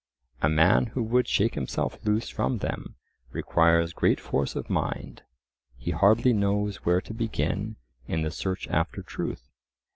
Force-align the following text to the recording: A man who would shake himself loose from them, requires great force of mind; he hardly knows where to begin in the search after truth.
A 0.41 0.49
man 0.49 0.87
who 0.87 1.03
would 1.03 1.27
shake 1.27 1.53
himself 1.53 2.03
loose 2.03 2.27
from 2.27 2.57
them, 2.57 2.95
requires 3.31 3.93
great 3.93 4.19
force 4.19 4.55
of 4.55 4.67
mind; 4.67 5.21
he 5.77 5.91
hardly 5.91 6.33
knows 6.33 6.77
where 6.77 7.01
to 7.01 7.13
begin 7.13 7.75
in 8.07 8.23
the 8.23 8.31
search 8.31 8.67
after 8.69 9.03
truth. 9.03 9.51